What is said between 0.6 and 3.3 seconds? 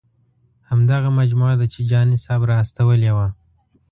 همدغه مجموعه ده چې جهاني صاحب را استولې وه.